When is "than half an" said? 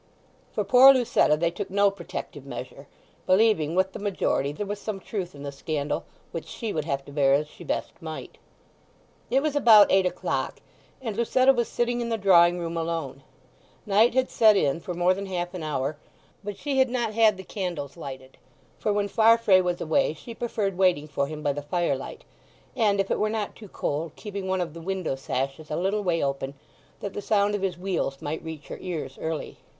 15.13-15.61